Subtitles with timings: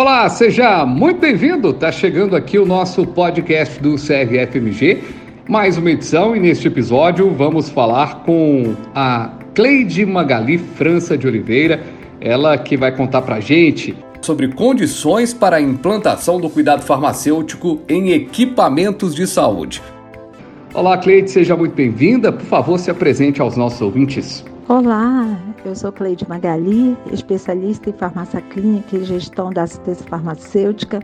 [0.00, 1.74] Olá, seja muito bem-vindo.
[1.74, 5.04] Tá chegando aqui o nosso podcast do CRFMG,
[5.46, 11.82] mais uma edição e neste episódio vamos falar com a Cleide Magali França de Oliveira,
[12.18, 18.12] ela que vai contar pra gente sobre condições para a implantação do cuidado farmacêutico em
[18.12, 19.82] equipamentos de saúde.
[20.72, 22.32] Olá, Cleide, seja muito bem-vinda.
[22.32, 24.42] Por favor, se apresente aos nossos ouvintes.
[24.66, 31.00] Olá, eu sou Cleide Magali, especialista em farmácia clínica e gestão da assistência farmacêutica,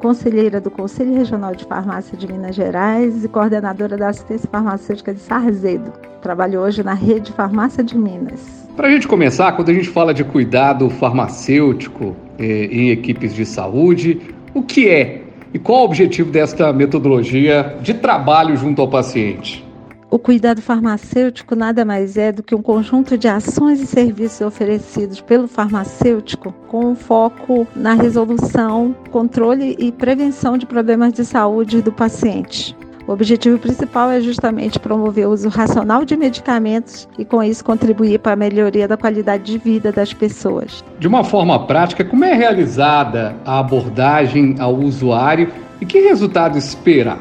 [0.00, 5.20] conselheira do Conselho Regional de Farmácia de Minas Gerais e coordenadora da assistência farmacêutica de
[5.20, 5.92] Sarzedo.
[6.22, 8.68] Trabalho hoje na rede Farmácia de Minas.
[8.76, 13.44] Para a gente começar, quando a gente fala de cuidado farmacêutico eh, em equipes de
[13.44, 19.65] saúde, o que é e qual o objetivo desta metodologia de trabalho junto ao paciente?
[20.08, 25.20] O cuidado farmacêutico nada mais é do que um conjunto de ações e serviços oferecidos
[25.20, 32.76] pelo farmacêutico com foco na resolução, controle e prevenção de problemas de saúde do paciente.
[33.06, 38.18] O objetivo principal é justamente promover o uso racional de medicamentos e, com isso, contribuir
[38.18, 40.84] para a melhoria da qualidade de vida das pessoas.
[40.98, 47.18] De uma forma prática, como é realizada a abordagem ao usuário e que resultado esperar?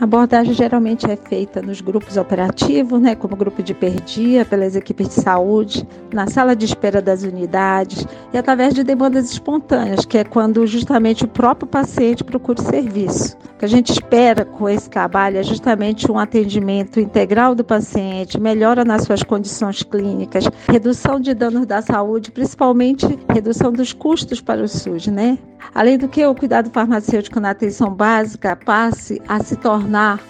[0.00, 5.08] A abordagem geralmente é feita nos grupos operativos, né, como grupo de perdia, pelas equipes
[5.08, 10.22] de saúde, na sala de espera das unidades e através de demandas espontâneas, que é
[10.22, 13.36] quando justamente o próprio paciente procura o serviço.
[13.56, 18.40] O que a gente espera com esse trabalho é justamente um atendimento integral do paciente,
[18.40, 24.62] melhora nas suas condições clínicas, redução de danos da saúde, principalmente redução dos custos para
[24.62, 25.38] o SUS, né?
[25.74, 30.20] Além do que o cuidado farmacêutico na atenção básica passe a se tornar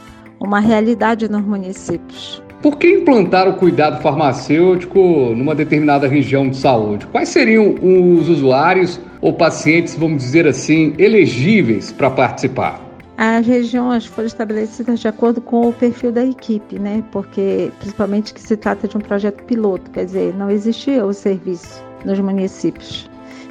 [0.41, 2.43] uma realidade nos municípios.
[2.63, 4.99] Por que implantar o cuidado farmacêutico
[5.37, 7.07] numa determinada região de saúde?
[7.07, 12.81] Quais seriam os usuários ou pacientes, vamos dizer assim, elegíveis para participar?
[13.17, 17.03] As regiões foram estabelecidas de acordo com o perfil da equipe, né?
[17.11, 21.83] Porque principalmente que se trata de um projeto piloto, quer dizer, não existia o serviço
[22.05, 23.09] nos municípios.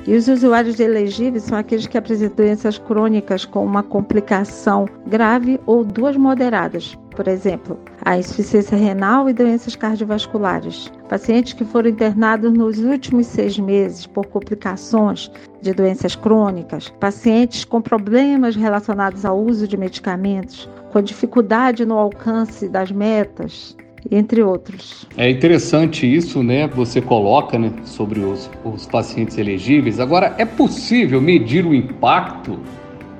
[0.08, 5.84] E os usuários elegíveis são aqueles que apresentam doenças crônicas com uma complicação grave ou
[5.84, 10.90] duas moderadas, por exemplo, a insuficiência renal e doenças cardiovasculares.
[11.10, 15.30] Pacientes que foram internados nos últimos seis meses por complicações
[15.62, 22.70] de doenças crônicas, pacientes com problemas relacionados ao uso de medicamentos, com dificuldade no alcance
[22.70, 23.76] das metas,
[24.12, 25.08] entre outros.
[25.18, 26.68] É interessante isso, né?
[26.68, 30.00] Você coloca né, sobre os, os pacientes elegíveis.
[30.00, 32.60] Agora, é possível medir o impacto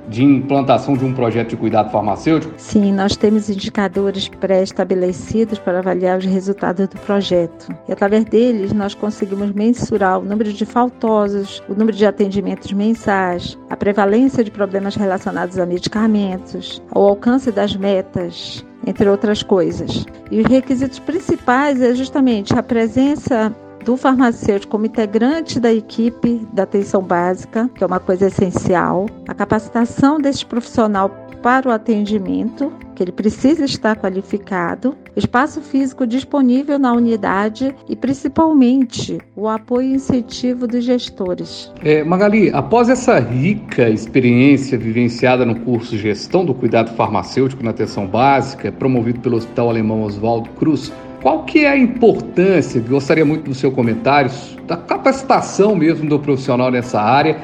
[0.08, 2.52] de implantação de um projeto de cuidado farmacêutico?
[2.56, 7.68] Sim, nós temos indicadores pré-estabelecidos para avaliar os resultados do projeto.
[7.88, 13.58] E através deles, nós conseguimos mensurar o número de faltosos, o número de atendimentos mensais,
[13.68, 20.06] a prevalência de problemas relacionados a medicamentos, o alcance das metas, entre outras coisas.
[20.30, 23.54] E os requisitos principais é justamente a presença
[23.84, 29.34] do farmacêutico como integrante da equipe da atenção básica, que é uma coisa essencial, a
[29.34, 31.10] capacitação desse profissional
[31.42, 39.18] para o atendimento, que ele precisa estar qualificado, espaço físico disponível na unidade e principalmente
[39.36, 41.72] o apoio e incentivo dos gestores.
[41.82, 48.06] É, Magali, após essa rica experiência vivenciada no curso Gestão do Cuidado Farmacêutico na Atenção
[48.06, 50.92] Básica, promovido pelo Hospital Alemão Oswaldo Cruz,
[51.22, 54.30] qual que é a importância, gostaria muito do seu comentário,
[54.66, 57.36] da capacitação mesmo do profissional nessa área?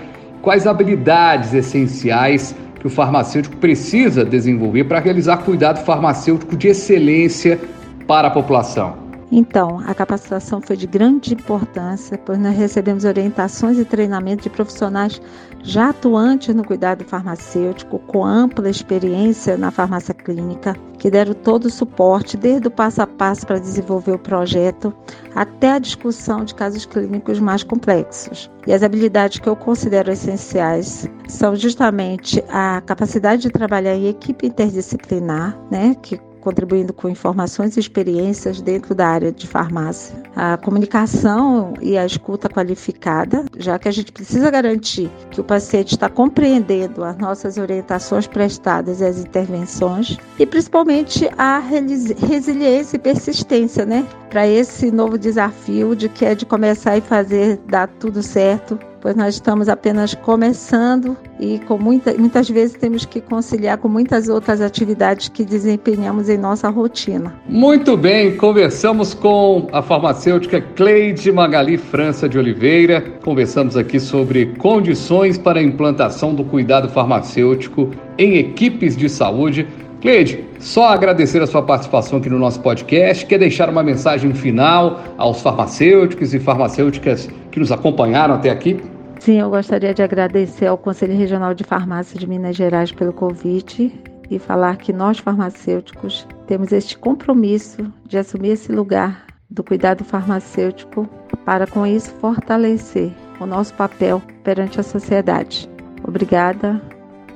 [0.42, 7.58] Quais habilidades essenciais que o farmacêutico precisa desenvolver para realizar cuidado farmacêutico de excelência
[8.06, 9.03] para a população?
[9.36, 15.20] Então, a capacitação foi de grande importância, pois nós recebemos orientações e treinamento de profissionais
[15.60, 21.70] já atuantes no cuidado farmacêutico, com ampla experiência na farmácia clínica, que deram todo o
[21.70, 24.94] suporte, desde o passo a passo para desenvolver o projeto,
[25.34, 28.48] até a discussão de casos clínicos mais complexos.
[28.68, 34.46] E as habilidades que eu considero essenciais são justamente a capacidade de trabalhar em equipe
[34.46, 40.14] interdisciplinar, né, que contribuindo com informações e experiências dentro da área de farmácia.
[40.36, 45.92] A comunicação e a escuta qualificada, já que a gente precisa garantir que o paciente
[45.92, 53.86] está compreendendo as nossas orientações prestadas e as intervenções, e principalmente a resiliência e persistência,
[53.86, 54.06] né?
[54.28, 59.14] Para esse novo desafio de que é de começar e fazer dar tudo certo pois
[59.14, 64.62] nós estamos apenas começando e com muita, muitas vezes temos que conciliar com muitas outras
[64.62, 67.34] atividades que desempenhamos em nossa rotina.
[67.46, 73.02] Muito bem, conversamos com a farmacêutica Cleide Magali França de Oliveira.
[73.22, 79.68] Conversamos aqui sobre condições para a implantação do cuidado farmacêutico em equipes de saúde.
[80.00, 83.26] Cleide, só agradecer a sua participação aqui no nosso podcast.
[83.26, 88.93] Quer deixar uma mensagem final aos farmacêuticos e farmacêuticas que nos acompanharam até aqui?
[89.24, 93.90] Sim, eu gostaria de agradecer ao Conselho Regional de Farmácia de Minas Gerais pelo convite
[94.30, 101.08] e falar que nós farmacêuticos temos este compromisso de assumir esse lugar do cuidado farmacêutico
[101.42, 105.70] para com isso fortalecer o nosso papel perante a sociedade.
[106.06, 106.78] Obrigada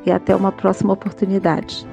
[0.04, 1.86] e até uma próxima oportunidade.